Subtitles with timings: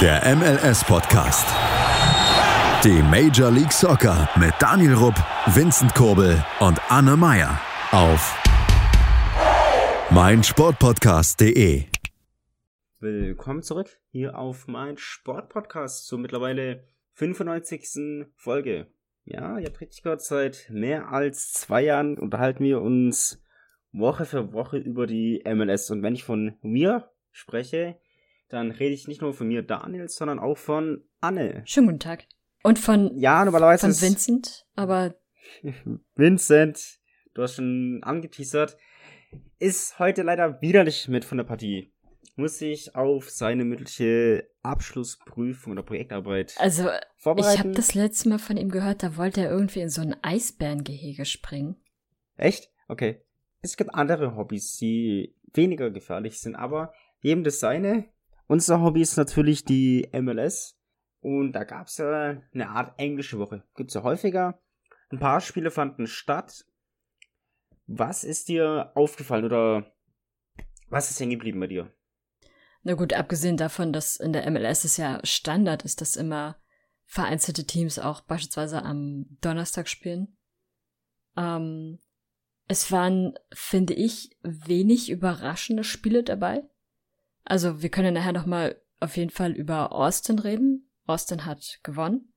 [0.00, 1.44] Der MLS-Podcast.
[2.84, 5.16] Die Major League Soccer mit Daniel Rupp,
[5.46, 8.40] Vincent Kurbel und Anne Meyer auf
[10.12, 11.82] meinsportpodcast.de.
[13.00, 16.84] Willkommen zurück hier auf mein Sportpodcast zur mittlerweile
[17.14, 18.28] 95.
[18.36, 18.86] Folge.
[19.24, 23.42] Ja, ihr habt richtig gehört, seit mehr als zwei Jahren unterhalten wir uns
[23.90, 25.90] Woche für Woche über die MLS.
[25.90, 27.98] Und wenn ich von mir spreche,
[28.48, 31.62] dann rede ich nicht nur von mir, Daniel, sondern auch von Anne.
[31.64, 32.24] Schönen guten Tag.
[32.62, 35.14] Und von, Ja, normalerweise von Vincent, aber
[36.14, 36.98] Vincent,
[37.34, 38.76] du hast schon angeteasert,
[39.58, 41.92] ist heute leider wieder nicht mit von der Partie.
[42.36, 47.58] Muss sich auf seine mündliche Abschlussprüfung oder Projektarbeit also ich vorbereiten.
[47.58, 51.24] habe das letzte Mal von ihm gehört, da wollte er irgendwie in so ein Eisbärengehege
[51.24, 51.76] springen.
[52.36, 52.70] Echt?
[52.86, 53.22] Okay.
[53.60, 58.04] Es gibt andere Hobbys, die weniger gefährlich sind, aber jedem das seine.
[58.48, 60.74] Unser Hobby ist natürlich die MLS.
[61.20, 63.62] Und da gab es ja eine Art englische Woche.
[63.76, 64.60] Gibt's ja häufiger.
[65.10, 66.64] Ein paar Spiele fanden statt.
[67.86, 69.92] Was ist dir aufgefallen oder
[70.88, 71.92] was ist hängen geblieben bei dir?
[72.82, 76.56] Na gut, abgesehen davon, dass in der MLS es ja Standard ist, dass immer
[77.04, 80.38] vereinzelte Teams auch beispielsweise am Donnerstag spielen.
[81.36, 81.98] Ähm,
[82.66, 86.68] es waren, finde ich, wenig überraschende Spiele dabei.
[87.48, 90.90] Also wir können nachher noch mal auf jeden Fall über Austin reden.
[91.06, 92.34] Austin hat gewonnen.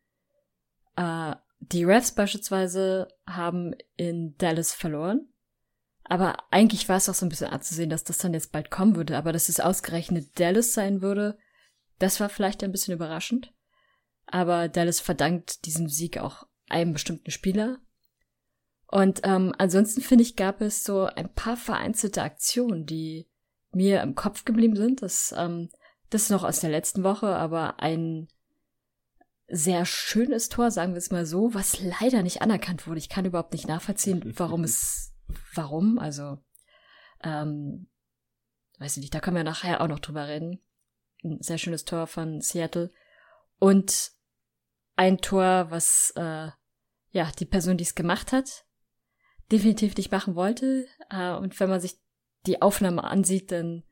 [0.96, 5.28] Äh, die Refs beispielsweise haben in Dallas verloren.
[6.06, 8.96] Aber eigentlich war es auch so ein bisschen abzusehen, dass das dann jetzt bald kommen
[8.96, 9.18] würde.
[9.18, 11.38] Aber dass es ausgerechnet Dallas sein würde,
[12.00, 13.54] das war vielleicht ein bisschen überraschend.
[14.28, 17.80] Aber Dallas verdankt diesem Sieg auch einem bestimmten Spieler.
[18.88, 23.28] Und ähm, ansonsten finde ich, gab es so ein paar vereinzelte Aktionen, die
[23.72, 25.02] mir im Kopf geblieben sind.
[25.02, 25.70] Das, ähm,
[26.10, 28.28] das ist noch aus der letzten Woche, aber ein
[29.48, 33.00] sehr schönes Tor, sagen wir es mal so, was leider nicht anerkannt wurde.
[33.00, 35.14] Ich kann überhaupt nicht nachvollziehen, warum es,
[35.54, 36.38] warum, also,
[37.24, 37.88] ähm,
[38.80, 40.60] weiß ich nicht, da können wir nachher auch noch drüber reden.
[41.24, 42.92] Ein sehr schönes Tor von Seattle.
[43.60, 44.12] Und
[44.96, 46.50] ein Tor, was, äh,
[47.12, 48.66] ja, die Person, die es gemacht hat,
[49.52, 50.88] definitiv nicht machen wollte.
[51.10, 52.01] Äh, und wenn man sich
[52.46, 53.84] die Aufnahme ansieht, dann,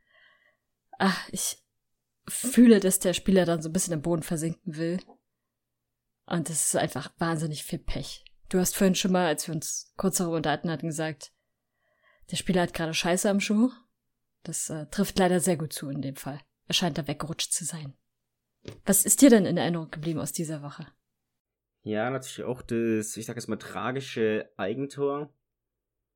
[0.98, 1.64] ach, ich
[2.28, 5.00] fühle, dass der Spieler dann so ein bisschen im Boden versinken will.
[6.26, 8.24] Und das ist einfach wahnsinnig viel Pech.
[8.50, 11.32] Du hast vorhin schon mal, als wir uns kurz darüber unterhalten hatten, gesagt,
[12.32, 13.72] der Spieler hat gerade Scheiße am Schuh.
[14.44, 16.40] Das äh, trifft leider sehr gut zu in dem Fall.
[16.68, 17.98] Er scheint da weggerutscht zu sein.
[18.86, 20.86] Was ist dir denn in Erinnerung geblieben aus dieser Woche?
[21.81, 25.34] Ja, natürlich auch das, ich sag jetzt mal, tragische Eigentor.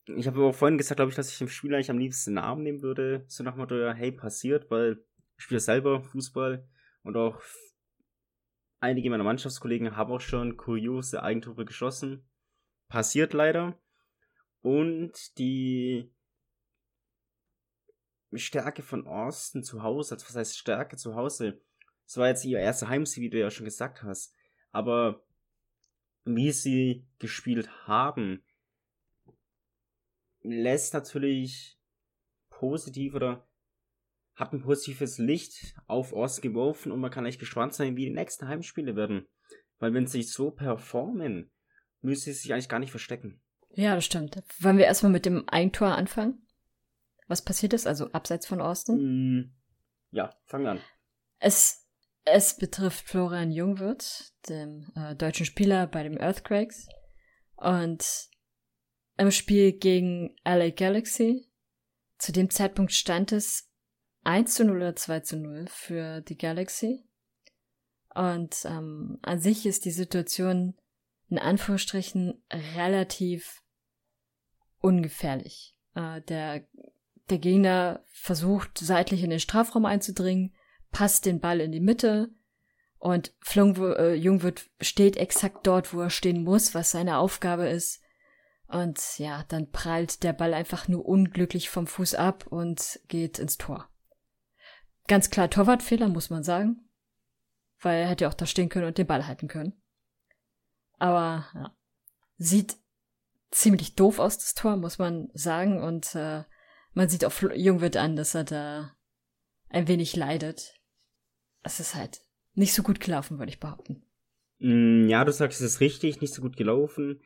[0.06, 2.46] Ich habe auch vorhin gesagt, glaube ich, dass ich dem Spiel eigentlich am liebsten einen
[2.46, 3.24] Arm nehmen würde.
[3.28, 5.04] So nach dem Motto, hey, passiert, weil
[5.38, 6.68] ich spiele selber Fußball
[7.04, 7.42] und auch
[8.80, 12.28] einige meiner Mannschaftskollegen haben auch schon kuriose Eigentore geschossen.
[12.90, 13.80] Passiert leider.
[14.62, 16.12] Und die
[18.34, 21.62] Stärke von Austin zu Hause, also was heißt Stärke zu Hause?
[22.06, 24.36] Das war jetzt ihr erster Heimsieg, wie du ja schon gesagt hast.
[24.72, 25.24] Aber
[26.26, 28.44] wie sie gespielt haben,
[30.44, 31.80] lässt natürlich
[32.50, 33.48] positiv oder
[34.36, 38.14] hat ein positives Licht auf Ost geworfen und man kann echt gespannt sein, wie die
[38.14, 39.28] nächsten Heimspiele werden.
[39.80, 41.52] Weil wenn sie so performen,
[42.02, 43.42] müssen sie sich eigentlich gar nicht verstecken.
[43.76, 44.42] Ja, das stimmt.
[44.60, 46.46] Wollen wir erstmal mit dem Eigentor anfangen?
[47.28, 48.96] Was passiert ist, also abseits von Austin?
[48.96, 49.56] Mm,
[50.12, 50.82] ja, fangen wir an.
[51.40, 51.88] Es,
[52.26, 56.88] es betrifft Florian Jungwirth, dem äh, deutschen Spieler bei den Earthquakes.
[57.56, 58.30] Und
[59.18, 61.48] im Spiel gegen LA Galaxy,
[62.18, 63.70] zu dem Zeitpunkt stand es
[64.24, 67.04] 1 zu 0 oder 2 zu 0 für die Galaxy.
[68.16, 70.76] Und ähm, an sich ist die Situation
[71.30, 72.44] in Anführungsstrichen
[72.76, 73.64] relativ
[74.80, 75.76] ungefährlich.
[75.96, 76.68] Äh, der,
[77.30, 80.54] der Gegner versucht seitlich in den Strafraum einzudringen,
[80.92, 82.30] passt den Ball in die Mitte
[83.00, 88.03] und Flung, äh, Jungwirth steht exakt dort, wo er stehen muss, was seine Aufgabe ist.
[88.74, 93.60] Und ja, dann prallt der Ball einfach nur unglücklich vom Fuß ab und geht ins
[93.60, 93.88] Tor.
[95.08, 96.90] Ganz klar Torwartfehler, muss man sagen.
[97.80, 99.80] Weil er hätte auch da stehen können und den Ball halten können.
[100.98, 101.78] Aber ja,
[102.38, 102.78] sieht
[103.52, 105.84] ziemlich doof aus, das Tor, muss man sagen.
[105.84, 106.44] Und äh,
[106.94, 108.96] man sieht auch Jungwirt an, dass er da
[109.70, 110.74] ein wenig leidet.
[111.62, 112.22] Es ist halt
[112.54, 114.04] nicht so gut gelaufen, würde ich behaupten.
[114.58, 117.22] Mm, ja, du sagst, es ist richtig, nicht so gut gelaufen.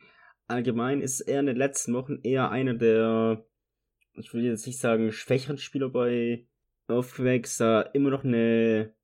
[0.48, 3.44] Allgemein ist er in den letzten Wochen eher einer der,
[4.14, 6.46] ich will jetzt nicht sagen, schwächeren Spieler bei
[6.88, 8.94] Earthquakes, da immer noch eine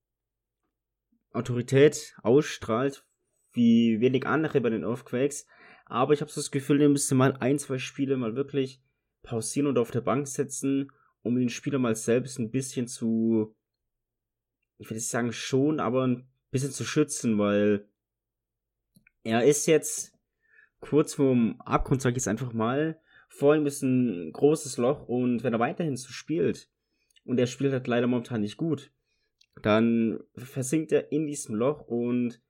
[1.34, 3.06] Autorität ausstrahlt,
[3.52, 5.46] wie wenig andere bei den Earthquakes.
[5.84, 8.82] Aber ich habe so das Gefühl, der müsste mal ein, zwei Spiele mal wirklich
[9.22, 13.54] pausieren und auf der Bank setzen, um den Spieler mal selbst ein bisschen zu,
[14.78, 17.86] ich will nicht sagen schon, aber ein bisschen zu schützen, weil
[19.24, 20.13] er ist jetzt
[20.88, 22.98] kurz vorm Abgrund, sag ich jetzt einfach mal.
[23.28, 26.68] Vor ihm ist ein großes Loch und wenn er weiterhin so spielt,
[27.24, 28.92] und er spielt halt leider momentan nicht gut,
[29.62, 32.40] dann versinkt er in diesem Loch und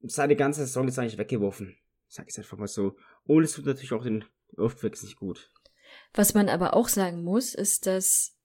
[0.00, 1.76] seine ganze Saison ist eigentlich weggeworfen.
[2.06, 2.96] Sag ich einfach mal so.
[3.24, 4.24] Und es tut natürlich auch den
[4.56, 5.52] Earthquakes nicht gut.
[6.14, 8.38] Was man aber auch sagen muss, ist, dass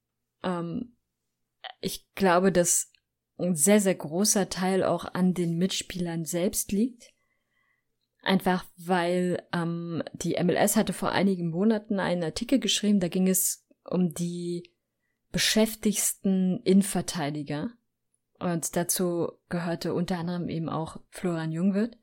[0.43, 0.97] ähm,
[1.79, 2.91] ich glaube, dass
[3.37, 7.12] ein sehr, sehr großer Teil auch an den Mitspielern selbst liegt.
[8.23, 13.67] Einfach weil ähm, die MLS hatte vor einigen Monaten einen Artikel geschrieben, da ging es
[13.83, 14.71] um die
[15.33, 17.71] beschäftigsten Innenverteidiger.
[18.39, 21.97] Und dazu gehörte unter anderem eben auch Florian Jungwirth,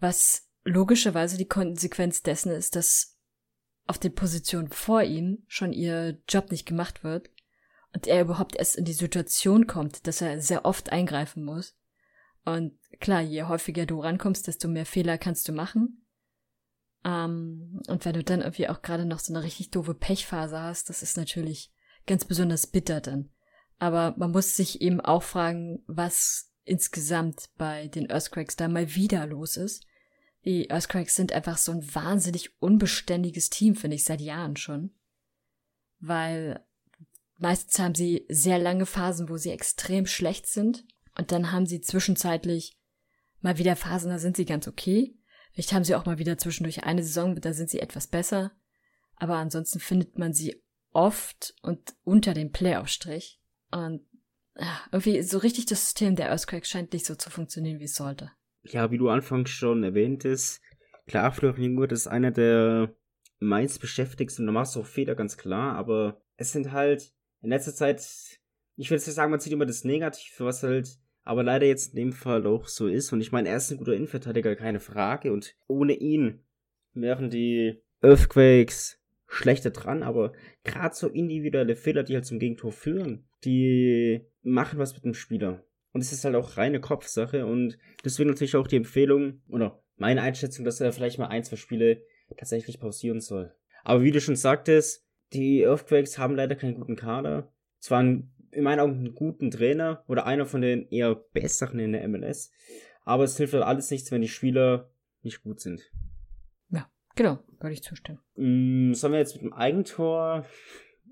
[0.00, 3.16] was logischerweise die Konsequenz dessen ist, dass
[3.86, 7.30] auf den Positionen vor ihm schon ihr Job nicht gemacht wird
[7.92, 11.76] und er überhaupt erst in die Situation kommt, dass er sehr oft eingreifen muss.
[12.44, 16.06] Und klar, je häufiger du rankommst, desto mehr Fehler kannst du machen.
[17.04, 20.88] Ähm, und wenn du dann irgendwie auch gerade noch so eine richtig doofe Pechphase hast,
[20.88, 21.72] das ist natürlich
[22.06, 23.30] ganz besonders bitter dann.
[23.78, 29.26] Aber man muss sich eben auch fragen, was insgesamt bei den Earthquakes da mal wieder
[29.26, 29.86] los ist.
[30.44, 34.90] Die Earthquakes sind einfach so ein wahnsinnig unbeständiges Team, finde ich, seit Jahren schon.
[35.98, 36.64] Weil
[37.38, 40.84] meistens haben sie sehr lange Phasen, wo sie extrem schlecht sind.
[41.16, 42.78] Und dann haben sie zwischenzeitlich
[43.40, 45.16] mal wieder Phasen, da sind sie ganz okay.
[45.52, 48.52] Vielleicht haben sie auch mal wieder zwischendurch eine Saison, da sind sie etwas besser.
[49.16, 50.62] Aber ansonsten findet man sie
[50.92, 53.40] oft und unter dem Playoff-Strich.
[53.70, 54.06] Und
[54.92, 58.30] irgendwie so richtig das System der Earthquake scheint nicht so zu funktionieren, wie es sollte.
[58.62, 60.60] Ja, wie du anfangs schon erwähntest,
[61.06, 62.94] klar, Florian Jungwirth ist einer der
[63.38, 67.74] meist beschäftigsten, da machst du auch Fehler, ganz klar, aber es sind halt in letzter
[67.74, 68.06] Zeit,
[68.80, 70.88] ich will jetzt sagen, man sieht immer das Negative, was halt
[71.22, 73.12] aber leider jetzt in dem Fall auch so ist.
[73.12, 75.34] Und ich meine, er ist ein guter Innenverteidiger, keine Frage.
[75.34, 76.40] Und ohne ihn
[76.94, 80.32] wären die Earthquakes schlechter dran, aber
[80.64, 85.62] gerade so individuelle Fehler, die halt zum Gegentor führen, die machen was mit dem Spieler.
[85.92, 90.22] Und es ist halt auch reine Kopfsache und deswegen natürlich auch die Empfehlung oder meine
[90.22, 92.02] Einschätzung, dass er vielleicht mal ein, zwei Spiele
[92.34, 93.54] tatsächlich pausieren soll.
[93.84, 97.52] Aber wie du schon sagtest, die Earthquakes haben leider keinen guten Kader.
[97.78, 98.04] Zwar
[98.52, 102.50] in meinen Augen einen guten Trainer oder einer von den eher besseren in der MLS,
[103.04, 104.90] aber es hilft halt alles nichts, wenn die Spieler
[105.22, 105.90] nicht gut sind.
[107.20, 108.18] Genau, würde ich zustimmen.
[108.36, 110.46] Mm, sollen wir jetzt mit dem Eigentor,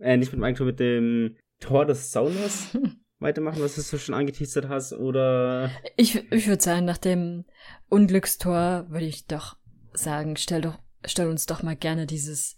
[0.01, 2.77] äh, nicht mit dem Eigentor, mit dem Tor des Sounders
[3.19, 5.71] weitermachen, was du schon angeteasert hast, oder?
[5.97, 7.45] Ich, ich würde sagen, nach dem
[7.89, 9.57] Unglückstor würde ich doch
[9.93, 12.57] sagen, stell doch, stell uns doch mal gerne dieses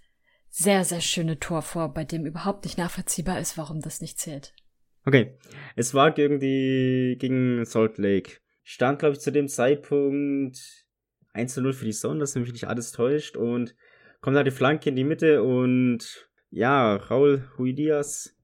[0.50, 4.53] sehr, sehr schöne Tor vor, bei dem überhaupt nicht nachvollziehbar ist, warum das nicht zählt.
[5.05, 5.38] Okay.
[5.76, 8.38] Es war gegen die, gegen Salt Lake.
[8.62, 10.87] Stand, glaube ich, zu dem Zeitpunkt
[11.32, 13.37] 1 zu 0 für die Zone, das nämlich nicht alles täuscht.
[13.37, 13.75] Und
[14.20, 18.37] kommt da die Flanke in die Mitte und ja, Raul Huidias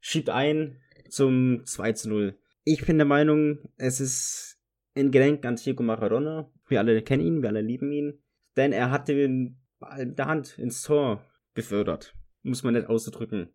[0.00, 2.38] schiebt ein zum 2 zu 0.
[2.64, 4.58] Ich bin der Meinung, es ist
[4.94, 6.50] ein Gedenk an Diego Maradona.
[6.68, 8.22] Wir alle kennen ihn, wir alle lieben ihn.
[8.56, 12.14] Denn er hat den Ball mit der Hand ins Tor befördert.
[12.42, 13.50] Muss man nicht auszudrücken.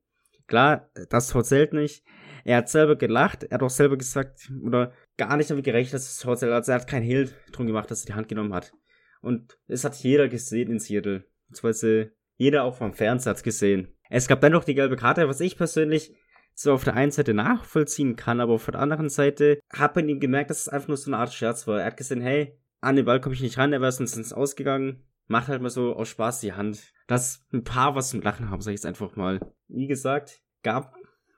[0.47, 2.03] Klar, das Tor nicht.
[2.43, 6.09] Er hat selber gelacht, er hat auch selber gesagt, oder gar nicht damit gerechnet, dass
[6.09, 6.51] es Tor zählt.
[6.51, 8.73] Also er hat keinen Hehl drum gemacht, dass er die Hand genommen hat.
[9.21, 11.23] Und es hat jeder gesehen in Seattle.
[11.47, 13.95] Beziehungsweise jeder auch vom Fernseher hat gesehen.
[14.09, 16.13] Es gab dann noch die gelbe Karte, was ich persönlich
[16.55, 20.19] so auf der einen Seite nachvollziehen kann, aber auf der anderen Seite hat man ihm
[20.19, 21.79] gemerkt, dass es einfach nur so eine Art Scherz war.
[21.79, 25.03] Er hat gesehen, hey, an den Ball komme ich nicht ran, er wäre sonst Ausgegangen.
[25.27, 26.93] Macht halt mal so aus Spaß die Hand.
[27.07, 29.39] Dass ein paar was zum Lachen haben, sag ich jetzt einfach mal.
[29.67, 30.95] Wie gesagt, gab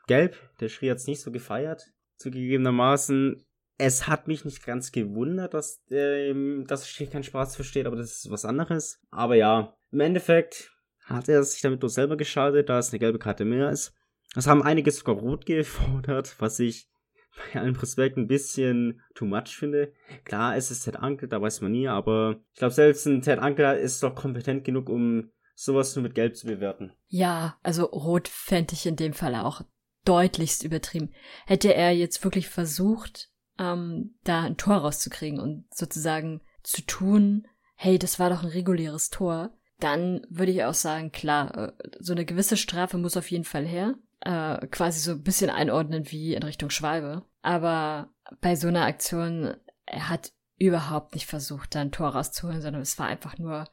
[0.08, 1.92] Gelb, der Schrie hat's nicht so gefeiert.
[2.18, 3.46] Zugegebenermaßen,
[3.78, 8.12] es hat mich nicht ganz gewundert, dass, ähm, dass Schrie keinen Spaß versteht, aber das
[8.12, 9.02] ist was anderes.
[9.12, 10.72] Aber ja, im Endeffekt
[11.04, 13.94] hat er sich damit nur selber geschaltet, da es eine gelbe Karte mehr ist.
[14.34, 16.88] Das haben einige sogar rot gefordert, was ich
[17.54, 19.94] bei allem Respekt ein bisschen too much finde.
[20.24, 23.40] Klar, es ist Ted Ankel, da weiß man nie, aber ich glaube, selbst ein Ted
[23.40, 26.94] Ankel ist doch kompetent genug, um sowas nur mit Gelb zu bewerten.
[27.08, 29.62] Ja, also rot fände ich in dem Fall auch
[30.04, 31.14] deutlichst übertrieben.
[31.46, 37.98] Hätte er jetzt wirklich versucht, ähm, da ein Tor rauszukriegen und sozusagen zu tun, hey,
[37.98, 42.26] das war doch ein reguläres Tor, dann würde ich auch sagen, klar, äh, so eine
[42.26, 43.96] gewisse Strafe muss auf jeden Fall her.
[44.26, 47.24] Äh, quasi so ein bisschen einordnen wie in Richtung Schwalbe.
[47.44, 48.10] Aber
[48.42, 49.56] bei so einer Aktion,
[49.86, 53.66] er hat überhaupt nicht versucht, da ein Tor rauszuholen, sondern es war einfach nur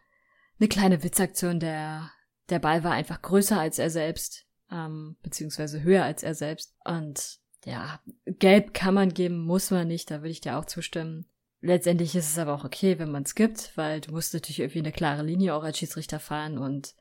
[0.60, 1.58] eine kleine Witzaktion.
[1.58, 2.10] Der,
[2.50, 6.76] der Ball war einfach größer als er selbst, ähm, beziehungsweise höher als er selbst.
[6.84, 11.30] Und ja, gelb kann man geben, muss man nicht, da würde ich dir auch zustimmen.
[11.62, 14.80] Letztendlich ist es aber auch okay, wenn man es gibt, weil du musst natürlich irgendwie
[14.80, 16.94] eine klare Linie auch als Schiedsrichter fahren und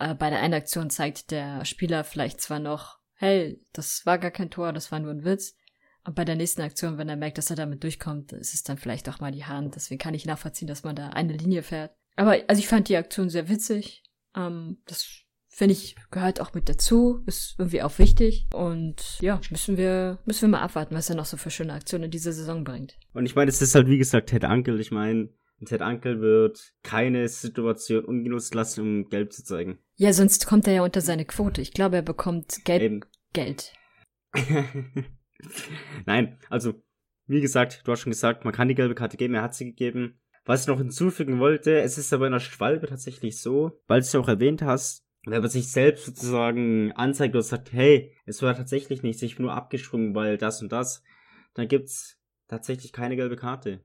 [0.00, 4.30] äh, bei der einen Aktion zeigt der Spieler vielleicht zwar noch, hey, das war gar
[4.30, 5.54] kein Tor, das war nur ein Witz,
[6.04, 8.78] und bei der nächsten Aktion, wenn er merkt, dass er damit durchkommt, ist es dann
[8.78, 9.76] vielleicht auch mal die Hand.
[9.76, 11.92] Deswegen kann ich nachvollziehen, dass man da eine Linie fährt.
[12.16, 14.02] Aber also ich fand die Aktion sehr witzig.
[14.34, 15.06] Ähm, das
[15.48, 18.46] finde ich gehört auch mit dazu, ist irgendwie auch wichtig.
[18.54, 22.04] Und ja, müssen wir müssen wir mal abwarten, was er noch so für schöne Aktionen
[22.04, 22.96] in dieser Saison bringt.
[23.12, 24.80] Und ich meine, es ist halt wie gesagt Ted Ankel.
[24.80, 25.28] Ich meine,
[25.66, 29.78] Ted Ankel wird keine Situation ungenutzt lassen, um Gelb zu zeigen.
[29.96, 31.60] Ja, sonst kommt er ja unter seine Quote.
[31.60, 33.00] Ich glaube, er bekommt Gelb Eben.
[33.32, 33.72] Geld.
[36.06, 36.82] Nein, also,
[37.26, 39.66] wie gesagt, du hast schon gesagt, man kann die gelbe Karte geben, er hat sie
[39.66, 40.20] gegeben.
[40.44, 44.06] Was ich noch hinzufügen wollte, es ist aber in der Schwalbe tatsächlich so, weil du
[44.06, 48.42] es ja auch erwähnt hast, wenn man sich selbst sozusagen anzeigt oder sagt, hey, es
[48.42, 51.02] war tatsächlich nicht, ich bin nur abgesprungen, weil das und das,
[51.54, 53.84] dann gibt's tatsächlich keine gelbe Karte.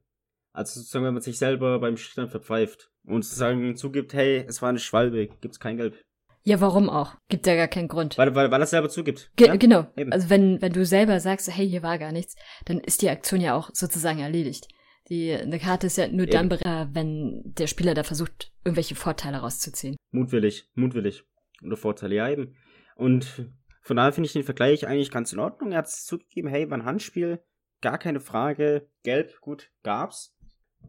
[0.55, 4.69] Also sozusagen, wenn man sich selber beim Schiedsrichter verpfeift und sozusagen zugibt, hey, es war
[4.69, 6.01] eine Schwalbe, gibt's kein Gelb.
[6.43, 7.15] Ja, warum auch?
[7.27, 8.17] Gibt ja gar keinen Grund.
[8.19, 9.31] Weil, weil, weil er selber zugibt.
[9.35, 9.55] Ge ja?
[9.55, 9.88] Genau.
[9.97, 10.13] Eben.
[10.13, 12.35] Also wenn, wenn du selber sagst, hey, hier war gar nichts,
[12.65, 14.67] dann ist die Aktion ja auch sozusagen erledigt.
[15.09, 16.50] Die, eine Karte ist ja nur Eben.
[16.50, 19.95] dann, äh, wenn der Spieler da versucht, irgendwelche Vorteile rauszuziehen.
[20.12, 21.24] Mutwillig, mutwillig.
[21.63, 22.55] Oder Vorteile, ja eben.
[22.95, 23.50] Und
[23.81, 25.71] von daher finde ich den Vergleich eigentlich ganz in Ordnung.
[25.71, 27.43] Er hat es zugegeben, hey, war ein Handspiel,
[27.81, 28.88] gar keine Frage.
[29.03, 30.35] Gelb, gut, gab's.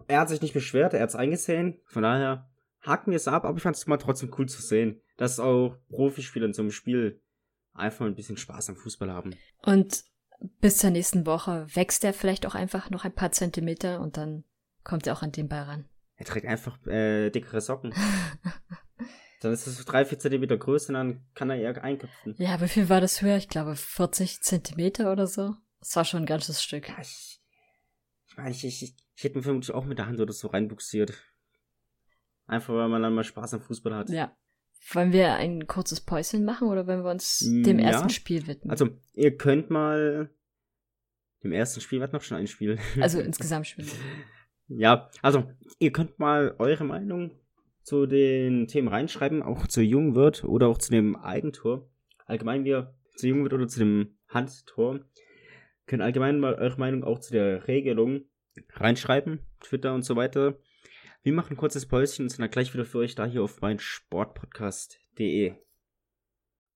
[0.09, 1.81] Er hat sich nicht beschwert, er hat es eingesehen.
[1.87, 2.49] Von daher
[2.83, 5.77] haken wir es ab, aber ich fand es mal trotzdem cool zu sehen, dass auch
[5.89, 7.21] Profispieler in so einem Spiel
[7.75, 9.35] einfach ein bisschen Spaß am Fußball haben.
[9.63, 10.05] Und
[10.61, 14.45] bis zur nächsten Woche wächst er vielleicht auch einfach noch ein paar Zentimeter und dann
[14.85, 15.89] kommt er auch an den Ball ran.
[16.17, 17.93] Er trägt einfach äh, dickere Socken.
[19.41, 22.35] dann ist es so drei, vier Zentimeter größer und dann kann er eher einköpfen.
[22.39, 23.37] Ja, wie viel war das höher?
[23.37, 25.55] Ich glaube 40 Zentimeter oder so.
[25.81, 26.89] Das war schon ein ganzes Stück.
[26.89, 27.41] Ja, ich,
[28.37, 31.15] ich meine, ich, ich, ich hätte ihn vermutlich auch mit der Hand oder so reinbuxiert.
[32.47, 34.11] Einfach weil man dann mal Spaß am Fußball hat.
[34.11, 34.37] Ja.
[34.93, 37.87] Wollen wir ein kurzes Päuschen machen oder wollen wir uns mm, dem ja.
[37.87, 38.71] ersten Spiel widmen?
[38.71, 40.31] Also, ihr könnt mal
[41.43, 42.79] dem ersten Spiel, was noch schon ein Spiel.
[43.01, 43.87] Also insgesamt Spiel.
[44.69, 47.33] ja, also, ihr könnt mal eure Meinung
[47.83, 51.89] zu den Themen reinschreiben, auch zu Jungwirt oder auch zu dem Eigentor.
[52.27, 55.01] Allgemein wir zu Jungwirt oder zu dem Handtor.
[55.87, 58.25] Könnt allgemein mal eure Meinung auch zu der Regelung
[58.75, 60.59] reinschreiben, Twitter und so weiter.
[61.23, 63.61] Wir machen ein kurzes Päuschen und sind dann gleich wieder für euch da hier auf
[63.61, 65.55] mein Sportpodcast.de.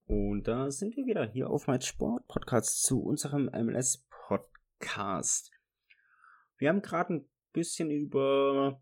[0.07, 5.51] Und da sind wir wieder hier auf mein Sportpodcast zu unserem MLS-Podcast.
[6.59, 8.81] Wir haben gerade ein bisschen über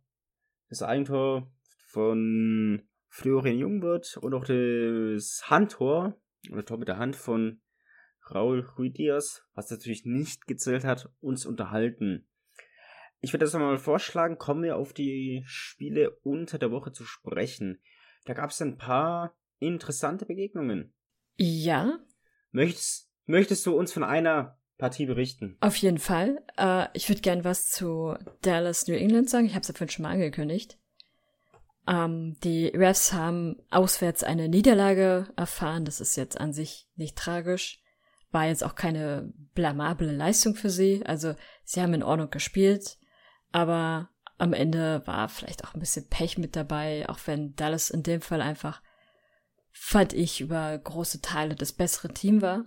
[0.68, 1.50] das Eigentor
[1.86, 6.20] von Florian Jungwirth und auch das Handtor,
[6.50, 7.60] oder Tor mit der Hand von
[8.34, 12.26] Raul Ruiz was natürlich nicht gezählt hat, uns unterhalten.
[13.20, 17.80] Ich würde das mal vorschlagen, kommen wir auf die Spiele unter der Woche zu sprechen.
[18.24, 20.92] Da gab es ein paar interessante Begegnungen.
[21.36, 21.98] Ja.
[22.52, 25.56] Möchtest, möchtest du uns von einer Partie berichten?
[25.60, 26.40] Auf jeden Fall.
[26.56, 29.46] Äh, ich würde gern was zu Dallas New England sagen.
[29.46, 30.78] Ich habe es ja vorhin schon mal angekündigt.
[31.88, 35.84] Ähm, die Refs haben auswärts eine Niederlage erfahren.
[35.84, 37.82] Das ist jetzt an sich nicht tragisch.
[38.30, 41.02] War jetzt auch keine blamable Leistung für sie.
[41.06, 42.98] Also sie haben in Ordnung gespielt.
[43.52, 48.02] Aber am Ende war vielleicht auch ein bisschen Pech mit dabei, auch wenn Dallas in
[48.02, 48.82] dem Fall einfach,
[49.70, 52.64] fand ich, über große Teile das bessere Team war.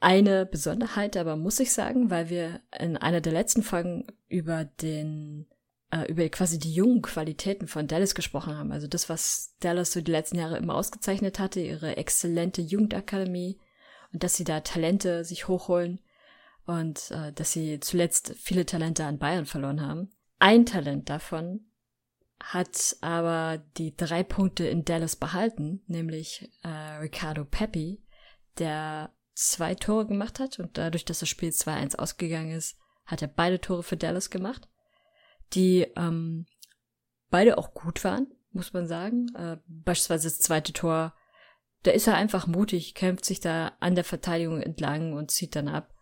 [0.00, 5.46] Eine Besonderheit aber muss ich sagen, weil wir in einer der letzten Folgen über den
[5.92, 8.72] äh, über quasi die jungen Qualitäten von Dallas gesprochen haben.
[8.72, 13.60] Also das, was Dallas so die letzten Jahre immer ausgezeichnet hatte, ihre exzellente Jugendakademie
[14.12, 16.00] und dass sie da Talente sich hochholen
[16.66, 20.10] und äh, dass sie zuletzt viele Talente an Bayern verloren haben.
[20.38, 21.66] Ein Talent davon
[22.40, 28.02] hat aber die drei Punkte in Dallas behalten, nämlich äh, Ricardo Pepi,
[28.58, 32.76] der zwei Tore gemacht hat und dadurch, dass das Spiel 2-1 ausgegangen ist,
[33.06, 34.68] hat er beide Tore für Dallas gemacht,
[35.54, 36.46] die ähm,
[37.30, 39.28] beide auch gut waren, muss man sagen.
[39.34, 41.14] Äh, beispielsweise das zweite Tor,
[41.82, 45.68] da ist er einfach mutig, kämpft sich da an der Verteidigung entlang und zieht dann
[45.68, 45.94] ab.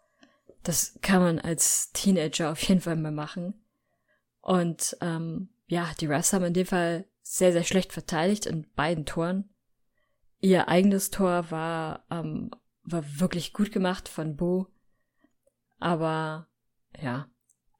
[0.62, 3.64] Das kann man als Teenager auf jeden Fall mal machen.
[4.40, 9.06] Und ähm, ja, die Refs haben in dem Fall sehr, sehr schlecht verteidigt in beiden
[9.06, 9.48] Toren.
[10.40, 12.50] Ihr eigenes Tor war, ähm,
[12.82, 14.66] war wirklich gut gemacht von Bo.
[15.78, 16.48] Aber
[17.00, 17.30] ja,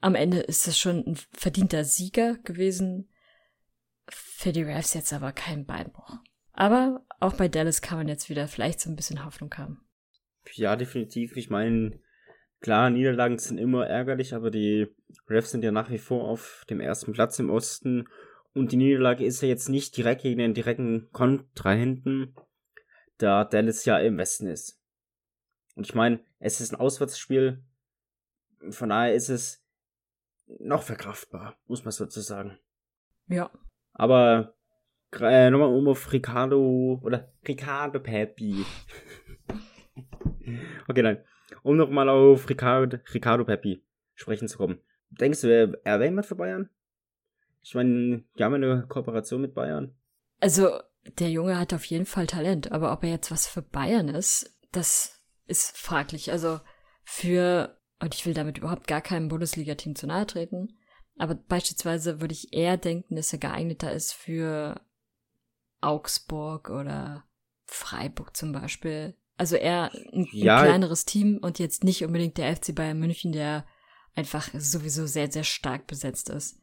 [0.01, 3.11] am Ende ist es schon ein verdienter Sieger gewesen.
[4.09, 6.19] Für die Refs jetzt aber kein Beinbruch.
[6.61, 9.81] Aber auch bei Dallas kann man jetzt wieder vielleicht so ein bisschen Hoffnung haben.
[10.53, 11.35] Ja, definitiv.
[11.39, 11.99] Ich meine,
[12.61, 14.95] klar, Niederlagen sind immer ärgerlich, aber die
[15.27, 18.09] Refs sind ja nach wie vor auf dem ersten Platz im Osten.
[18.53, 22.37] Und die Niederlage ist ja jetzt nicht direkt gegen den direkten Kontrahenten,
[23.17, 24.79] da Dallas ja im Westen ist.
[25.77, 27.65] Und ich meine, es ist ein Auswärtsspiel.
[28.69, 29.65] Von daher ist es
[30.59, 32.59] noch verkraftbar, muss man sozusagen.
[33.29, 33.51] Ja.
[33.95, 34.60] Aber
[35.21, 38.65] äh, nochmal um auf Ricardo oder Ricardo Pepi.
[40.89, 41.25] okay, nein.
[41.63, 43.83] Um nochmal auf Ricardo, Ricardo Pepi
[44.15, 44.81] sprechen zu kommen.
[45.11, 46.69] Denkst du, er, er wäre jemand für Bayern?
[47.63, 49.95] Ich meine, die haben eine Kooperation mit Bayern.
[50.41, 50.71] Also,
[51.19, 54.57] der Junge hat auf jeden Fall Talent, aber ob er jetzt was für Bayern ist,
[54.73, 56.33] das ist fraglich.
[56.33, 56.61] Also,
[57.05, 60.77] für und ich will damit überhaupt gar keinem Bundesliga-Team zu nahe treten.
[61.19, 64.81] Aber beispielsweise würde ich eher denken, dass er geeigneter ist für
[65.81, 67.25] Augsburg oder
[67.67, 69.15] Freiburg zum Beispiel.
[69.37, 70.59] Also eher ein, ja.
[70.59, 73.67] ein kleineres Team und jetzt nicht unbedingt der FC Bayern München, der
[74.15, 76.61] einfach sowieso sehr, sehr stark besetzt ist.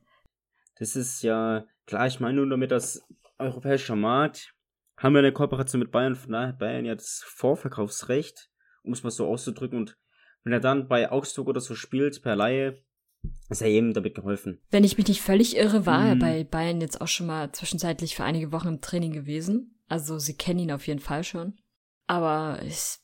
[0.78, 3.02] Das ist ja klar, ich meine nur damit das
[3.40, 4.54] europäische Markt
[4.98, 8.50] haben wir eine Kooperation mit Bayern, von daher Bayern ja das Vorverkaufsrecht,
[8.84, 9.98] um es mal so auszudrücken und
[10.44, 12.84] wenn er dann bei Augsburg oder so spielt, per Laie,
[13.50, 14.60] ist er jedem damit geholfen.
[14.70, 16.08] Wenn ich mich nicht völlig irre, war mhm.
[16.08, 19.80] er bei Bayern jetzt auch schon mal zwischenzeitlich für einige Wochen im Training gewesen.
[19.88, 21.58] Also sie kennen ihn auf jeden Fall schon.
[22.08, 22.98] Aber ich,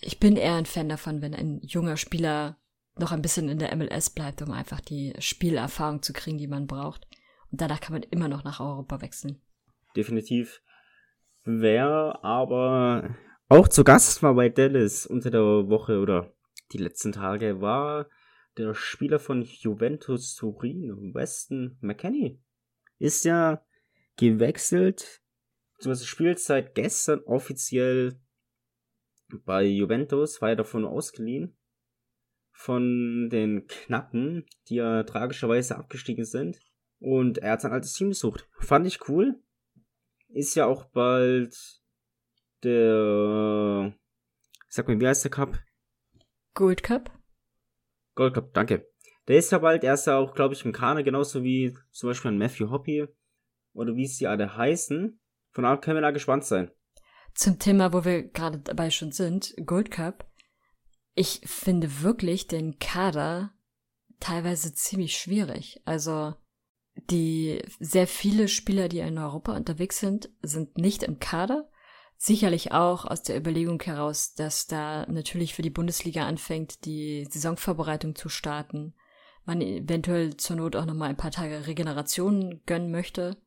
[0.00, 2.56] ich bin eher ein Fan davon, wenn ein junger Spieler
[2.96, 6.66] noch ein bisschen in der MLS bleibt, um einfach die Spielerfahrung zu kriegen, die man
[6.66, 7.06] braucht.
[7.50, 9.40] Und danach kann man immer noch nach Europa wechseln.
[9.96, 10.62] Definitiv.
[11.44, 13.16] Wer aber
[13.48, 16.32] auch zu Gast war bei Dallas unter der Woche oder
[16.72, 18.06] die letzten Tage war
[18.56, 22.40] der Spieler von Juventus Turin, Weston McKenney.
[22.98, 23.64] Ist ja
[24.16, 25.22] gewechselt,
[25.76, 28.20] beziehungsweise spielt seit gestern offiziell
[29.44, 31.56] bei Juventus, war ja davon ausgeliehen.
[32.52, 36.60] Von den Knappen, die ja tragischerweise abgestiegen sind.
[36.98, 38.46] Und er hat sein altes Team besucht.
[38.58, 39.42] Fand ich cool.
[40.28, 41.56] Ist ja auch bald
[42.62, 43.96] der,
[44.68, 45.58] sag mal, wie heißt der Cup?
[46.54, 47.19] Gold Cup?
[48.20, 48.86] Gold Cup, danke.
[49.28, 52.10] Der ist ja bald, er ist ja auch, glaube ich, im Kader, genauso wie zum
[52.10, 53.06] Beispiel ein Matthew Hoppy
[53.72, 55.18] oder wie sie alle heißen.
[55.52, 56.70] Von daher können wir da gespannt sein.
[57.34, 60.30] Zum Thema, wo wir gerade dabei schon sind, Gold Cup.
[61.14, 63.54] Ich finde wirklich den Kader
[64.18, 65.80] teilweise ziemlich schwierig.
[65.86, 66.34] Also
[67.08, 71.69] die sehr viele Spieler, die in Europa unterwegs sind, sind nicht im Kader
[72.22, 78.14] Sicherlich auch aus der Überlegung heraus, dass da natürlich für die Bundesliga anfängt, die Saisonvorbereitung
[78.14, 78.94] zu starten.
[79.46, 83.38] Man eventuell zur Not auch nochmal ein paar Tage Regeneration gönnen möchte.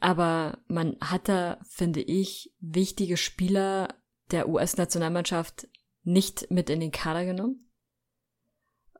[0.00, 3.94] Aber man hat da, finde ich, wichtige Spieler
[4.32, 5.66] der US-Nationalmannschaft
[6.02, 7.70] nicht mit in den Kader genommen.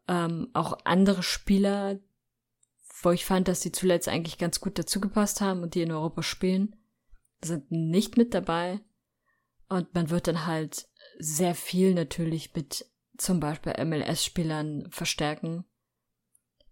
[0.08, 2.00] Ähm, auch andere Spieler,
[3.02, 6.22] wo ich fand, dass sie zuletzt eigentlich ganz gut dazugepasst haben und die in Europa
[6.22, 6.74] spielen,
[7.42, 8.80] sind nicht mit dabei.
[9.68, 15.64] Und man wird dann halt sehr viel natürlich mit zum Beispiel MLS-Spielern verstärken.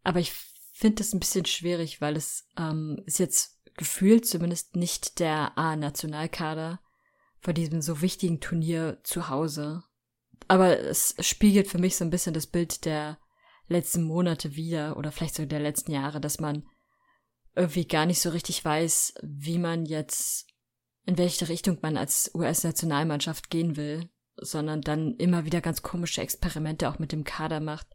[0.02, 0.32] Aber ich
[0.72, 6.80] finde es ein bisschen schwierig, weil es ähm, ist jetzt gefühlt zumindest nicht der A-Nationalkader
[7.40, 9.82] vor diesem so wichtigen Turnier zu Hause.
[10.48, 13.18] Aber es spiegelt für mich so ein bisschen das Bild der
[13.68, 16.66] letzten Monate wieder oder vielleicht sogar der letzten Jahre, dass man
[17.54, 20.46] irgendwie gar nicht so richtig weiß, wie man jetzt
[21.06, 26.88] in welche Richtung man als US-Nationalmannschaft gehen will, sondern dann immer wieder ganz komische Experimente
[26.88, 27.86] auch mit dem Kader macht,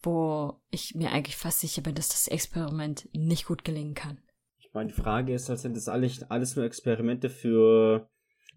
[0.00, 4.18] wo ich mir eigentlich fast sicher bin, dass das Experiment nicht gut gelingen kann.
[4.58, 8.08] Ich meine, die Frage ist, sind das alles, alles nur Experimente für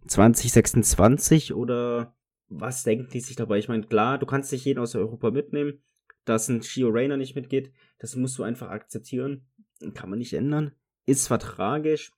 [0.08, 2.16] 2026 oder
[2.48, 3.58] was denken die sich dabei?
[3.58, 5.82] Ich meine, klar, du kannst nicht jeden aus Europa mitnehmen,
[6.26, 9.48] dass ein Gio Rayner nicht mitgeht, das musst du einfach akzeptieren.
[9.96, 10.74] Kann man nicht ändern.
[11.06, 12.12] Ist zwar tragisch,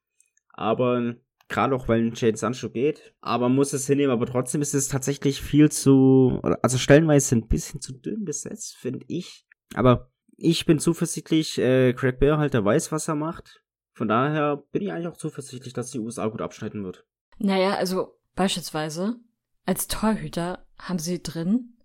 [0.53, 1.15] aber
[1.49, 4.87] gerade auch weil ein Jade Sancho geht, aber muss es hinnehmen, aber trotzdem ist es
[4.87, 9.45] tatsächlich viel zu, also stellenweise ein bisschen zu dünn besetzt, finde ich.
[9.75, 13.61] Aber ich bin zuversichtlich, äh, Craig Bear halt, der weiß, was er macht.
[13.93, 17.05] Von daher bin ich eigentlich auch zuversichtlich, dass die USA gut abschneiden wird.
[17.37, 19.17] Naja, also beispielsweise
[19.65, 21.77] als Torhüter haben sie drin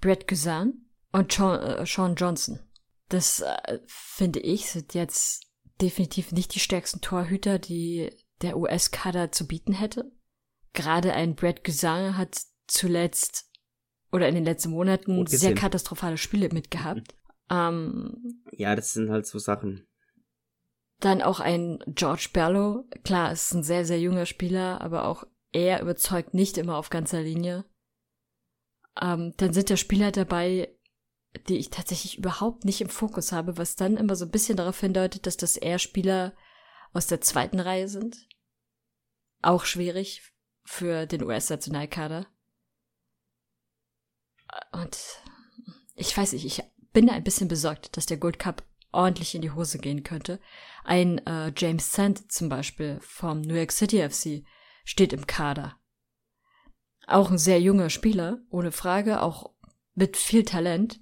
[0.00, 2.60] Brett Guzan und Sean, äh, Sean Johnson.
[3.08, 5.46] Das äh, finde ich sind jetzt
[5.80, 8.10] definitiv nicht die stärksten Torhüter, die
[8.42, 10.12] der US-Kader zu bieten hätte.
[10.72, 13.50] Gerade ein Brad Gesang hat zuletzt
[14.12, 17.14] oder in den letzten Monaten sehr katastrophale Spiele mitgehabt.
[17.14, 17.24] Mhm.
[17.50, 19.86] Ähm, ja, das sind halt so Sachen.
[21.00, 22.84] Dann auch ein George Bello.
[23.02, 27.22] Klar, ist ein sehr, sehr junger Spieler, aber auch er überzeugt nicht immer auf ganzer
[27.22, 27.64] Linie.
[29.00, 30.74] Ähm, dann sind da Spieler dabei,
[31.48, 34.80] die ich tatsächlich überhaupt nicht im Fokus habe, was dann immer so ein bisschen darauf
[34.80, 36.34] hindeutet, dass das eher Spieler
[36.92, 38.28] aus der zweiten Reihe sind.
[39.42, 40.22] Auch schwierig
[40.64, 42.26] für den US-Nationalkader.
[44.72, 44.98] Und
[45.94, 49.50] ich weiß nicht, ich bin ein bisschen besorgt, dass der Gold Cup ordentlich in die
[49.50, 50.40] Hose gehen könnte.
[50.84, 54.44] Ein äh, James Sand zum Beispiel vom New York City FC
[54.84, 55.76] steht im Kader.
[57.06, 59.52] Auch ein sehr junger Spieler, ohne Frage, auch
[59.94, 61.00] mit viel Talent,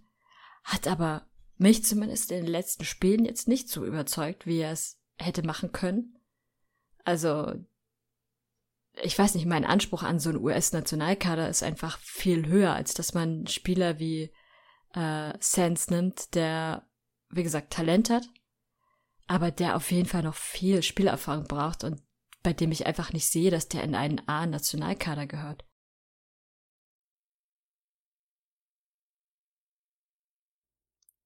[0.64, 1.26] hat aber
[1.58, 5.72] mich zumindest in den letzten Spielen jetzt nicht so überzeugt, wie er es hätte machen
[5.72, 6.18] können.
[7.04, 7.54] Also,
[9.02, 13.14] ich weiß nicht, mein Anspruch an so einen US-Nationalkader ist einfach viel höher, als dass
[13.14, 14.32] man Spieler wie
[14.94, 16.86] äh, Sands nimmt, der,
[17.30, 18.28] wie gesagt, Talent hat,
[19.26, 22.02] aber der auf jeden Fall noch viel Spielerfahrung braucht und
[22.42, 25.64] bei dem ich einfach nicht sehe, dass der in einen A-Nationalkader gehört.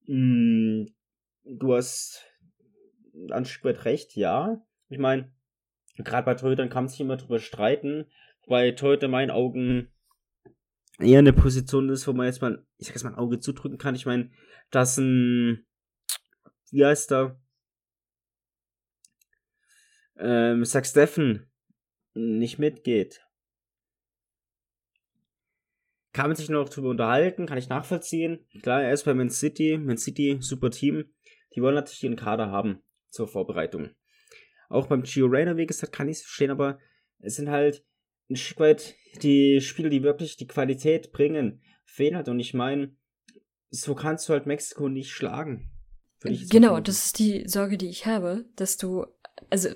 [0.07, 0.85] Mm,
[1.43, 2.25] du hast
[3.31, 4.61] ein Stück weit recht, ja.
[4.89, 5.31] Ich meine,
[5.97, 8.05] gerade bei Torhütern kann man sich immer drüber streiten,
[8.47, 9.91] weil Torhüter in meinen Augen
[10.99, 13.77] eher eine Position ist, wo man jetzt mal, ich sag jetzt mal, ein Auge zudrücken
[13.77, 13.95] kann.
[13.95, 14.31] Ich meine,
[14.71, 15.65] dass ein,
[16.71, 17.39] wie heißt der?
[20.17, 21.51] Ähm, Zach Steffen
[22.13, 23.26] nicht mitgeht.
[26.13, 28.45] Kann man sich noch drüber unterhalten, kann ich nachvollziehen.
[28.61, 31.05] Klar, er ist bei Man City, Man City, super Team.
[31.55, 33.91] Die wollen natürlich ihren Kader haben zur Vorbereitung.
[34.69, 36.79] Auch beim Gio Reyna, wie gesagt, kann ich es verstehen, aber
[37.19, 37.83] es sind halt
[38.29, 42.27] ein Stück weit die Spieler, die wirklich die Qualität bringen, fehlen halt.
[42.27, 42.95] Und ich meine,
[43.69, 45.71] so kannst du halt Mexiko nicht schlagen.
[46.21, 49.05] Genau, das ist die Sorge, die ich habe, dass du,
[49.49, 49.69] also,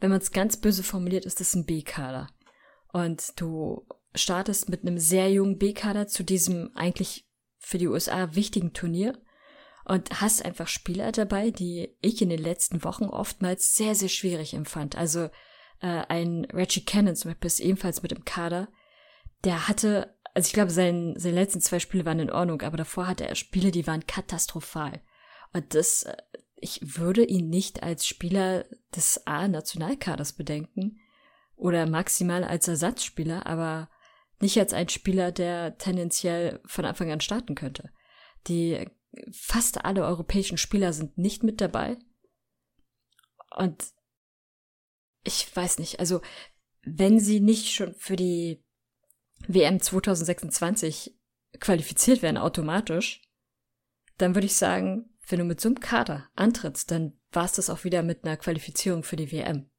[0.00, 2.28] wenn man es ganz böse formuliert, ist das ein B-Kader.
[2.92, 7.26] Und du startest mit einem sehr jungen B-Kader zu diesem eigentlich
[7.58, 9.18] für die USA wichtigen Turnier
[9.84, 14.54] und hast einfach Spieler dabei, die ich in den letzten Wochen oftmals sehr, sehr schwierig
[14.54, 14.96] empfand.
[14.96, 15.30] Also
[15.80, 18.68] äh, ein Reggie Cannon zum Beispiel ist ebenfalls mit im Kader.
[19.44, 23.06] Der hatte, also ich glaube, sein, seine letzten zwei Spiele waren in Ordnung, aber davor
[23.06, 25.02] hatte er Spiele, die waren katastrophal.
[25.52, 26.16] Und das, äh,
[26.56, 28.64] ich würde ihn nicht als Spieler
[28.96, 30.98] des A-Nationalkaders bedenken
[31.56, 33.90] oder maximal als Ersatzspieler, aber
[34.40, 37.90] nicht als ein Spieler, der tendenziell von Anfang an starten könnte.
[38.46, 38.86] Die
[39.32, 41.96] fast alle europäischen Spieler sind nicht mit dabei.
[43.56, 43.84] Und
[45.22, 46.20] ich weiß nicht, also
[46.82, 48.62] wenn sie nicht schon für die
[49.46, 51.16] WM 2026
[51.60, 53.22] qualifiziert werden automatisch,
[54.18, 57.70] dann würde ich sagen, wenn du mit so einem Kader antrittst, dann war es das
[57.70, 59.70] auch wieder mit einer Qualifizierung für die WM.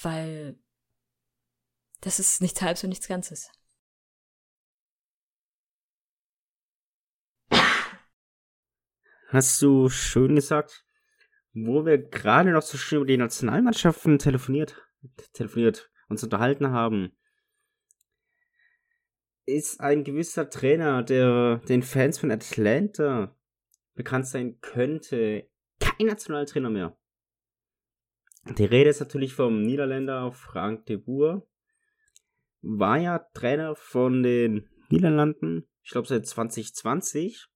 [0.00, 0.58] Weil
[2.00, 3.50] das ist nichts Halbes und nichts Ganzes.
[9.34, 10.84] Hast du schön gesagt,
[11.52, 14.82] wo wir gerade noch so schön über die Nationalmannschaften telefoniert,
[15.32, 17.16] telefoniert, uns unterhalten haben,
[19.46, 23.36] ist ein gewisser Trainer, der den Fans von Atlanta
[23.94, 25.48] bekannt sein könnte,
[25.80, 26.96] kein Nationaltrainer mehr.
[28.58, 31.46] Die Rede ist natürlich vom Niederländer Frank de Boer.
[32.62, 37.48] War ja Trainer von den Niederlanden, ich glaube seit 2020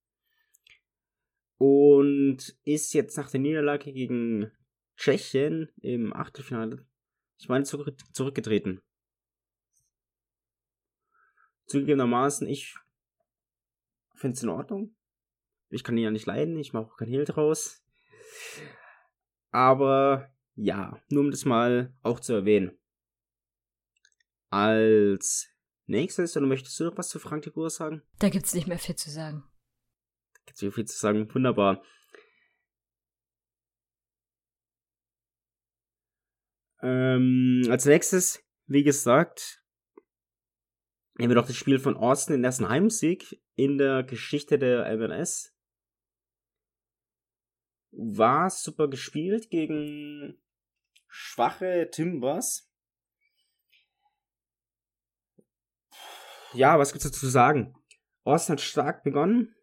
[1.59, 4.51] und ist jetzt nach der Niederlage gegen
[4.97, 6.87] Tschechien im Achtelfinale,
[7.39, 8.81] ich meine, zurück, zurückgetreten.
[11.67, 12.75] Zugegebenermaßen, ich
[14.15, 14.97] finde es in Ordnung.
[15.69, 17.85] Ich kann ihn ja nicht leiden, ich mache auch kein Hehl draus.
[19.51, 22.77] Aber ja, nur um das mal auch zu erwähnen.
[24.51, 25.49] Als
[25.87, 28.03] nächstes, oder möchtest du noch was zu Frank de Boer sagen?
[28.19, 29.48] Da gibt's nicht mehr viel zu sagen
[30.49, 31.33] gibt so viel zu sagen.
[31.33, 31.83] Wunderbar.
[36.81, 39.63] Ähm, als nächstes, wie gesagt,
[41.19, 45.55] haben wir noch das Spiel von Austin, den ersten Heimsieg in der Geschichte der MLS.
[47.91, 50.41] War super gespielt gegen
[51.09, 52.71] schwache Timbers.
[56.53, 57.75] Ja, was gibt's dazu zu sagen?
[58.25, 59.55] Austin hat stark begonnen,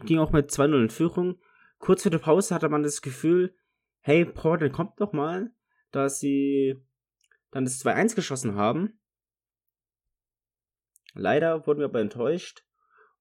[0.00, 1.40] ging auch mit 2-0 in Führung.
[1.78, 3.54] Kurz vor der Pause hatte man das Gefühl,
[4.00, 5.50] hey, Portland kommt doch mal,
[5.90, 6.82] dass sie
[7.50, 8.98] dann das 2-1 geschossen haben.
[11.14, 12.64] Leider wurden wir aber enttäuscht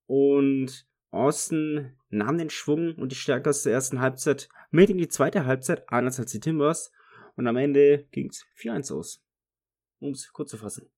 [0.07, 5.07] Und Austin nahm den Schwung und die Stärke aus der ersten Halbzeit mit in die
[5.07, 6.91] zweite Halbzeit, anders als die Timbers.
[7.36, 9.23] Und am Ende ging es 4-1 aus.
[9.99, 10.91] Um es kurz zu fassen.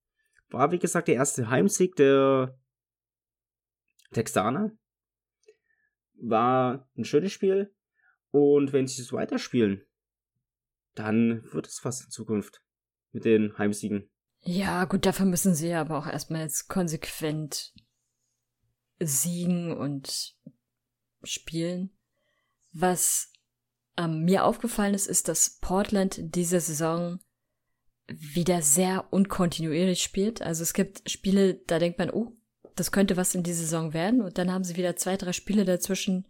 [0.49, 2.57] War, wie gesagt, der erste Heimsieg der
[4.11, 4.71] Texaner.
[6.21, 7.73] War ein schönes Spiel.
[8.31, 9.81] Und wenn sie es weiterspielen,
[10.93, 12.61] dann wird es fast in Zukunft
[13.11, 14.09] mit den Heimsiegen.
[14.41, 17.73] Ja, gut, dafür müssen sie aber auch erstmal jetzt konsequent
[18.99, 20.35] siegen und
[21.23, 21.97] spielen.
[22.71, 23.31] Was
[23.97, 27.19] ähm, mir aufgefallen ist, ist, dass Portland diese Saison
[28.07, 30.41] wieder sehr unkontinuierlich spielt.
[30.41, 32.37] Also es gibt Spiele, da denkt man, oh,
[32.75, 34.21] das könnte was in dieser Saison werden.
[34.21, 36.27] Und dann haben sie wieder zwei, drei Spiele dazwischen,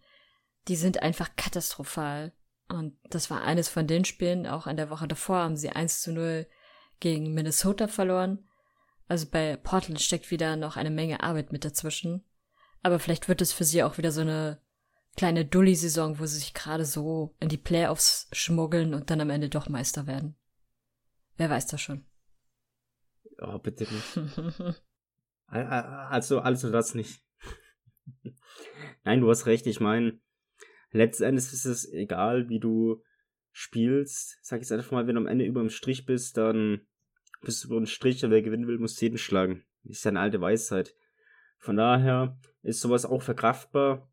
[0.68, 2.34] die sind einfach katastrophal.
[2.68, 4.48] Und das war eines von den Spielen.
[4.48, 6.48] Auch an der Woche davor haben sie 1 zu 0
[7.00, 8.48] gegen Minnesota verloren.
[9.08, 12.24] Also bei Portland steckt wieder noch eine Menge Arbeit mit dazwischen.
[12.82, 14.60] Aber vielleicht wird es für sie auch wieder so eine
[15.16, 19.50] kleine Dulli-Saison, wo sie sich gerade so in die Playoffs schmuggeln und dann am Ende
[19.50, 20.36] doch Meister werden.
[21.38, 22.06] Wer weiß das schon?
[23.40, 24.20] Oh, bitte nicht.
[25.48, 27.24] also, also das nicht.
[29.04, 29.68] Nein, du hast recht.
[29.68, 30.20] Ich meine,
[30.92, 33.04] letztendlich ist es egal, wie du
[33.52, 34.40] spielst.
[34.42, 36.86] Sag ich jetzt einfach mal, wenn du am Ende über dem Strich bist, dann
[37.42, 39.64] bist du über den Strich und wer gewinnen will, muss jeden schlagen.
[39.84, 40.96] Ist ja eine alte Weisheit.
[41.60, 44.12] Von daher ist sowas auch verkraftbar.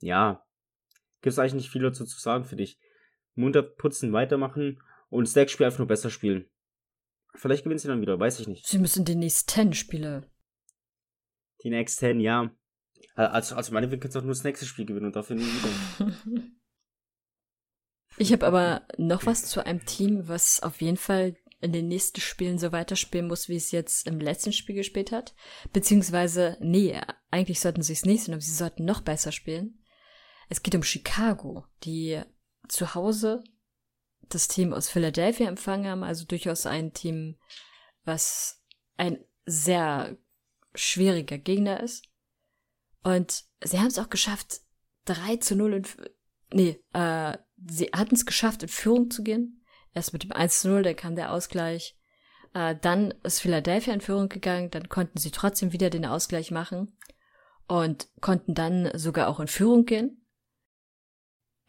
[0.00, 0.46] Ja,
[1.20, 2.78] gibt es eigentlich nicht viel dazu zu sagen für dich.
[3.34, 6.48] Munter putzen, weitermachen und das Deckspiel einfach nur besser spielen.
[7.38, 8.66] Vielleicht gewinnen sie dann wieder, weiß ich nicht.
[8.66, 10.28] Sie müssen die nächsten Spiele.
[11.62, 12.50] Die nächsten, ja.
[13.14, 16.12] Also, also meine wir können auch nur das nächste Spiel gewinnen und dafür nie wieder.
[18.16, 22.20] ich habe aber noch was zu einem Team, was auf jeden Fall in den nächsten
[22.20, 25.34] Spielen so weiterspielen muss, wie es jetzt im letzten Spiel gespielt hat.
[25.72, 29.82] Beziehungsweise, nee, eigentlich sollten sie es nicht, sondern sie sollten noch besser spielen.
[30.48, 32.22] Es geht um Chicago, die
[32.68, 33.42] zu Hause
[34.28, 37.36] das Team aus Philadelphia empfangen haben, also durchaus ein Team,
[38.04, 38.62] was
[38.96, 40.16] ein sehr
[40.74, 42.08] schwieriger Gegner ist.
[43.02, 44.60] Und sie haben es auch geschafft,
[45.06, 45.86] 3 zu 0 in,
[46.52, 49.64] nee, äh, sie hatten es geschafft, in Führung zu gehen.
[49.94, 51.96] Erst mit dem 1 zu 0, dann kam der Ausgleich.
[52.54, 56.96] Äh, dann ist Philadelphia in Führung gegangen, dann konnten sie trotzdem wieder den Ausgleich machen
[57.66, 60.26] und konnten dann sogar auch in Führung gehen.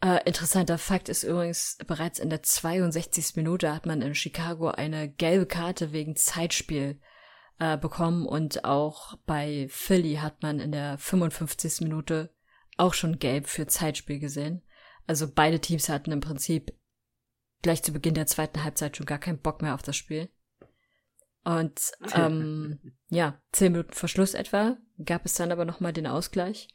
[0.02, 3.36] Äh, interessanter Fakt ist übrigens, bereits in der 62.
[3.36, 6.98] Minute hat man in Chicago eine gelbe Karte wegen Zeitspiel
[7.58, 11.82] äh, bekommen und auch bei Philly hat man in der 55.
[11.82, 12.34] Minute
[12.78, 14.62] auch schon gelb für Zeitspiel gesehen.
[15.06, 16.72] Also beide Teams hatten im Prinzip
[17.60, 20.30] gleich zu Beginn der zweiten Halbzeit schon gar keinen Bock mehr auf das Spiel.
[21.44, 26.68] Und ähm, ja, zehn Minuten vor Schluss etwa gab es dann aber nochmal den Ausgleich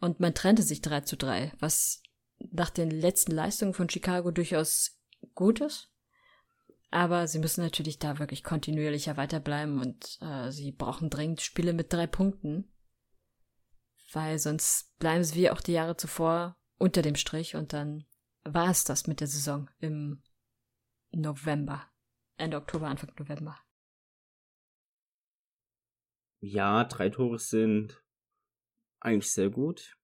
[0.00, 2.02] und man trennte sich 3 zu 3, was
[2.50, 5.00] nach den letzten Leistungen von Chicago durchaus
[5.34, 5.92] gut ist.
[6.90, 11.92] Aber sie müssen natürlich da wirklich kontinuierlicher weiterbleiben und äh, sie brauchen dringend Spiele mit
[11.92, 12.72] drei Punkten.
[14.12, 18.06] Weil sonst bleiben sie wie auch die Jahre zuvor unter dem Strich und dann
[18.42, 20.22] war es das mit der Saison im
[21.12, 21.86] November.
[22.36, 23.56] Ende Oktober, Anfang November.
[26.40, 28.02] Ja, drei Tore sind
[28.98, 29.99] eigentlich sehr gut.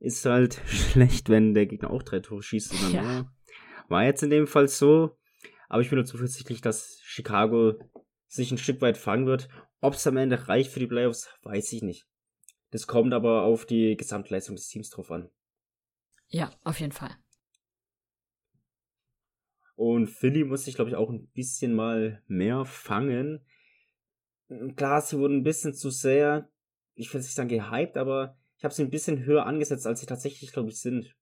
[0.00, 2.72] Ist halt schlecht, wenn der Gegner auch drei Tore schießt.
[2.82, 3.32] Dann ja.
[3.88, 5.16] War jetzt in dem Fall so.
[5.68, 7.74] Aber ich bin nur zuversichtlich, dass Chicago
[8.26, 9.48] sich ein Stück weit fangen wird.
[9.80, 12.06] Ob es am Ende reicht für die Playoffs, weiß ich nicht.
[12.70, 15.30] Das kommt aber auf die Gesamtleistung des Teams drauf an.
[16.28, 17.16] Ja, auf jeden Fall.
[19.74, 23.46] Und Philly muss sich, glaube ich, auch ein bisschen mal mehr fangen.
[24.76, 26.50] Klar, sie wurden ein bisschen zu sehr,
[26.94, 30.06] ich will nicht sagen gehypt, aber ich habe sie ein bisschen höher angesetzt, als sie
[30.06, 31.14] tatsächlich, glaube ich, sind.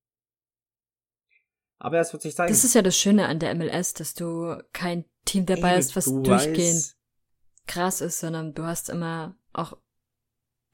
[1.79, 2.51] Aber es wird sich zeigen.
[2.51, 5.94] Das ist ja das Schöne an der MLS, dass du kein Team dabei Ey, hast,
[5.94, 6.96] was durchgehend weißt,
[7.66, 9.77] krass ist, sondern du hast immer auch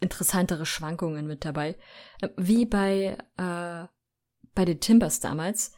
[0.01, 1.77] interessantere Schwankungen mit dabei.
[2.37, 3.87] Wie bei, äh,
[4.55, 5.73] bei den Timbers damals.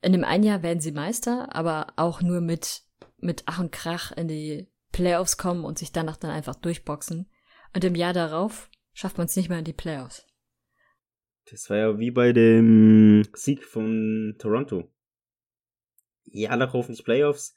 [0.00, 2.82] In dem einen Jahr werden sie Meister, aber auch nur mit,
[3.16, 7.28] mit Ach und Krach in die Playoffs kommen und sich danach dann einfach durchboxen.
[7.74, 10.26] Und im Jahr darauf schafft man es nicht mehr in die Playoffs.
[11.50, 14.90] Das war ja wie bei dem Sieg von Toronto.
[16.24, 17.54] Ja, da hoffentlich Playoffs.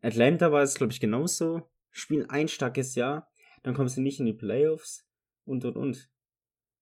[0.00, 1.68] Atlanta war es, glaube ich, genauso.
[1.90, 5.08] Spielen ein starkes Jahr, dann kommen sie nicht in die Playoffs
[5.44, 6.10] und und und.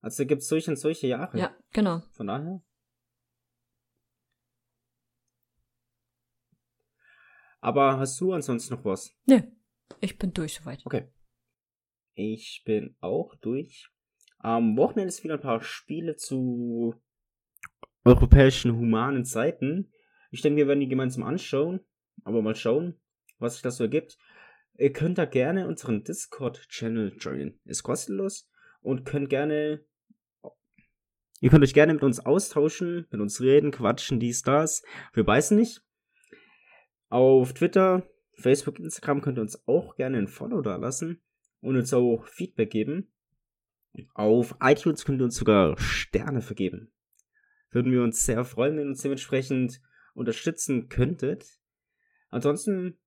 [0.01, 1.39] Also da gibt es solche und solche Jahre.
[1.39, 2.03] Ja, genau.
[2.11, 2.61] Von daher.
[7.61, 9.15] Aber hast du ansonsten noch was?
[9.25, 9.41] Nö,
[9.99, 10.85] ich bin durch soweit.
[10.85, 11.07] Okay.
[12.15, 13.89] Ich bin auch durch.
[14.39, 16.95] Am Wochenende ist wieder ein paar Spiele zu
[18.05, 19.91] europäischen humanen Zeiten.
[20.31, 21.81] Ich denke, wir werden die gemeinsam anschauen.
[22.23, 22.97] Aber mal schauen,
[23.37, 24.17] was sich das so ergibt.
[24.77, 27.59] Ihr könnt da gerne unseren Discord-Channel joinen.
[27.65, 28.49] Ist kostenlos
[28.79, 29.83] und könnt gerne.
[31.41, 34.83] Ihr könnt euch gerne mit uns austauschen, mit uns reden, quatschen, dies, das.
[35.13, 35.83] Wir beißen nicht.
[37.09, 41.21] Auf Twitter, Facebook, Instagram könnt ihr uns auch gerne ein Follow da lassen
[41.65, 43.11] und uns auch Feedback geben.
[44.13, 46.91] Auf iTunes könnt ihr uns sogar Sterne vergeben.
[47.71, 49.81] Würden wir uns sehr freuen, wenn ihr uns dementsprechend
[50.13, 51.59] unterstützen könntet.
[52.29, 52.97] Ansonsten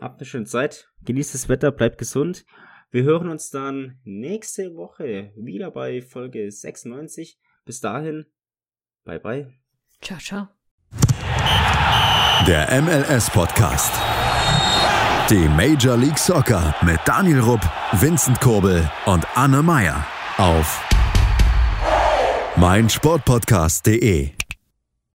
[0.00, 2.46] habt eine schöne Zeit, genießt das Wetter, bleibt gesund.
[2.90, 7.38] Wir hören uns dann nächste Woche wieder bei Folge 96.
[7.64, 8.26] Bis dahin,
[9.04, 9.52] bye bye.
[10.00, 10.48] Ciao, ciao.
[12.46, 14.37] Der MLS Podcast.
[15.30, 17.60] Die Major League Soccer mit Daniel Rupp,
[17.92, 20.06] Vincent Kurbel und Anne Meyer
[20.38, 20.82] auf
[22.56, 24.37] meinsportpodcast.de.